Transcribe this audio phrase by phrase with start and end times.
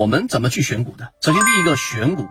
[0.00, 1.12] 我们怎么去选股的？
[1.20, 2.26] 首先，第一个选股。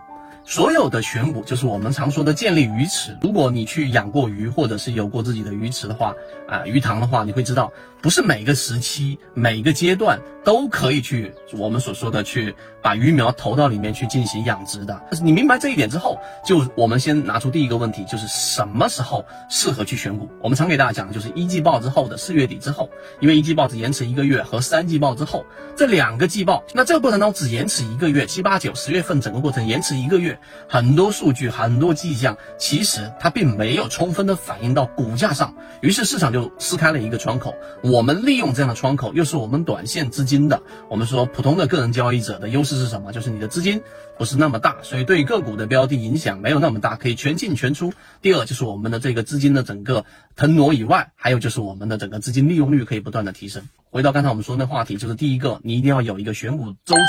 [0.50, 3.16] 所有的选股就是我们常说的建立鱼池。
[3.22, 6.12] 如果你去养过鱼，或者是有过自己的鱼池的话，
[6.48, 15.00] 啊，鱼塘的话，你会知道，不是每个时期、每个阶段都可以去我们所说的去把鱼苗投到里面去进行养殖的。
[15.08, 20.28] 但是你明白这一点之后，就我们先拿出第一个问题，就是什么时候适合去选股？
[20.42, 22.90] 我们常给大家讲的就是一季报之后的四月底之后，
[23.20, 25.46] 因为一季报只延迟一个月，和三季报之后
[25.76, 30.36] 这两个季报，那这个过程当中只延迟一个月，七八九十月份整个过程延迟一个月。
[30.68, 37.54] 很多数据，很多迹象，其实它并没有充分的反映到股价上，于是市场就撕开了一个窗口。
[37.82, 43.12] 我们利用这样的窗口，又是我们短线资金的，我们说普通的个人交易者的优势是什么？
[43.12, 43.82] 就是你的资金
[44.18, 47.92] 不是那么大，所以对个股的标的影响没有那么大，可以全进全出。
[48.22, 50.04] 第二就是我们的这个资金的整个
[50.36, 53.62] 腾挪以外，还有就是我们的整个资金利用率可以不断的提升。
[53.90, 57.02] 回到刚才我们说那话题，就是第一个，你一定要有一个选股周期，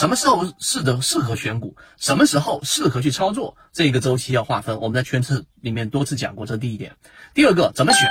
[0.00, 4.80] 什么时候适的适合选股，什么时候适合去操作，这个周期要划分。
[4.80, 6.96] 我们在圈次里面多次讲过，这第一点。
[7.34, 8.08] 第二个，怎么选？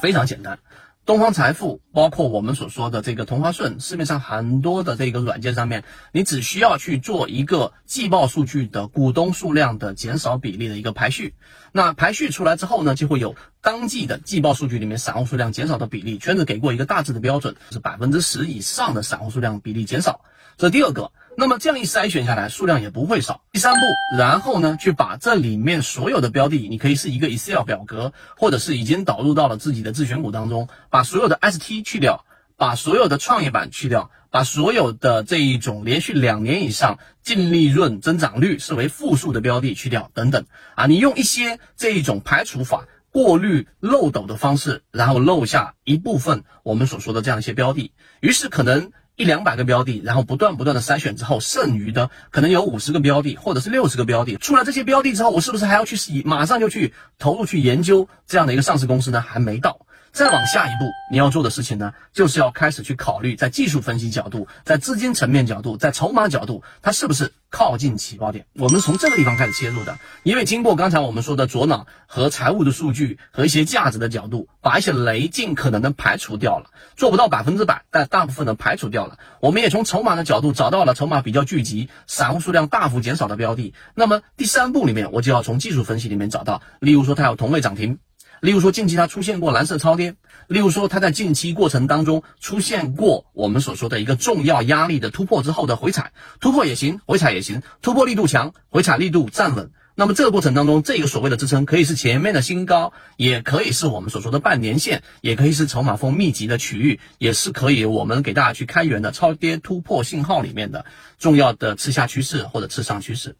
[0.00, 0.58] 非常简单。
[1.06, 11.34] 东方财富，包括我们所说的这个同花顺，市面上很多的这个软件上面，你只需要去做一个季报数据的股东数量的减少比例的一个排序。
[11.70, 16.18] 那排序出来之后呢，就会有当季的季报数据里面散户数量减少的比例。
[16.18, 20.22] 圈子给过一个大致的标准，是百分之十以上的散户数量比例减少。
[20.56, 21.12] 这第二个。
[21.38, 23.42] 那么这样一筛选下来，数量也不会少。
[23.52, 23.80] 第三步，
[24.16, 32.24] 然后呢，去把这里面所有的标的，你可以是一个 Excel 表格，或者是已经导入到了自己的自选股当中，把所有的 ST 去掉，
[32.56, 48.90] 把所有的创业板去掉，把所有的这一种连续两年以上净利润增长率视为负数的标的去掉，等等啊，你用一些这一种排除法、过滤漏斗的方式，然后漏下一部分我们所说的这样一些标的，于是可能。
[49.16, 54.36] 一两百个标的，然后不断不断的筛选之后，剩余的可能有五十个标的，或者是六十个标的。
[54.36, 59.22] 出了这些标的之后，我是不是还要去马上就去投入去研究这样的一个上市公司呢？
[59.22, 59.85] 还没到。
[60.16, 68.46] 再往下一步，你要做的事情呢，就是要开始去考虑，在技术分析角度，在资金层面角度，在筹码角度，它是不是靠近起爆点？
[68.54, 79.18] 我们从这个地方开始切入的，因为经过刚才我们说的左脑和财务的数据和一些价值的角度，把一些雷尽可能的排除掉了，做不到百分之百，但大部分的排除掉了。
[79.40, 83.74] 我们也从筹码的角度找到了筹码比较聚集、散户数量大幅减少的标的。
[83.94, 87.98] 那么第三步里面，我就要从技术分析里面找到，例如说它有同位涨停。
[88.40, 90.12] 例如说，近期它出现过蓝色超跌；
[90.46, 99.70] 例如说，它在近期过程当中出现过我们所说的一个重要压力的突破之后的回踩，突破也行，回踩也行，突破力度强，回踩力度站稳。
[99.98, 110.84] 那么这个过程当中，这个所谓的支撑可以是前面的新高，也可以是我们所说的半年线，也可以是筹码峰密集的区域，也是可以我们给大家去开源的超跌突破信号里面的
[111.18, 113.36] 重要的次下趋势或者次上趋势。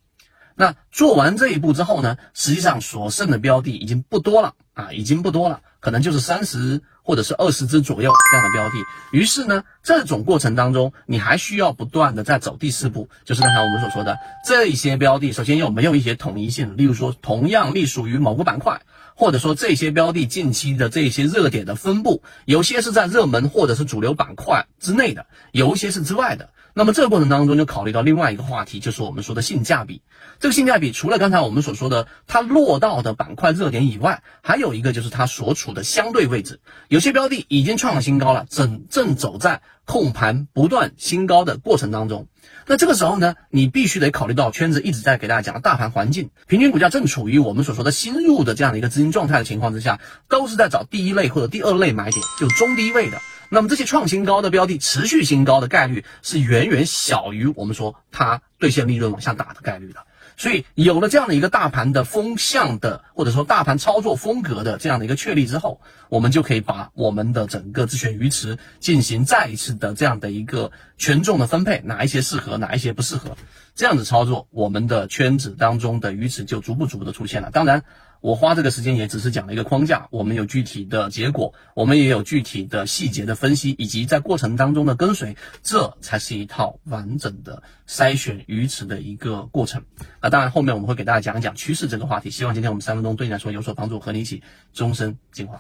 [0.54, 8.74] 那做完这一步之后呢，实际上所剩的标的已经不多了啊，已经不多了，可能就是三十或者是二十只左右这样的标的。
[9.10, 18.82] 于是呢，这种过程当中，你还需要不断的在走第四步，就是刚才我们所说的这一些标的，首先有没有一些统一性，例如说同样隶属于某个板块，
[19.14, 26.50] 或者说这些标的近期的这些热点的分布，有些是在热门或者是主流板块之内的，有一些是之外的。
[26.78, 30.02] 那么这个过程当中就考虑到另外一个话题，就是我们说的性价比。
[30.40, 36.60] 这个性价比除了刚才我们所说的它落到的板块热点以外，还有一个就是它所处的相对位置。
[36.88, 42.26] 有些标的已经创了新高了，正正走在控盘不断新高的过程当中。
[42.66, 49.98] 那这个时候呢，你必须得考虑到圈子一直在给大家讲的大盘环境，平均股价正处于我们所说的新入的这样的一个资金状态的情况之下，
[50.28, 53.16] 都是在找第一类或者第二类买点，就中低位的。
[53.48, 60.00] 那么这些创新高的标的持续新高的概率是远远小于我们说它兑现利润往下打的概率的。
[60.38, 65.80] 所以有了这样的一个大盘的风向的或者说大盘操作风格的这样的一个确立之后，
[66.10, 73.38] 我们就可以把我们的整个自选鱼池进行再一次的这样的一个权重的分配，哪一些适合，哪一些不适合，
[73.74, 77.50] 这样子操作，我们的圈子当中的鱼池就逐步逐步的出现了。
[77.50, 77.84] 当然。
[78.20, 89.82] 我花这个时间也只是讲了一个框架，我们有具体的结果，我们也有具体的细节的分析，以及在过程当中的跟随，这才是一套完整的筛选鱼池的一个过程。
[90.20, 92.30] 那当然，后面我们会给大家讲一讲趋势这个话题。
[92.30, 94.42] 希望今天我们三分钟对你来说有所帮助，和你一起
[94.72, 95.58] 终身进化，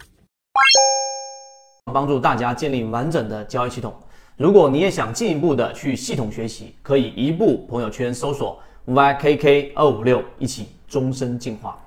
[1.92, 3.94] 帮助大家建立完整的交易系统。
[4.36, 11.82] 如果你也想进一步的去系统学习，可以一步朋友圈搜索 YKK 二五六，一起终身进化。